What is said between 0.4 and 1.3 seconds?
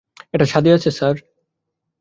ছাদে আছে, স্যার।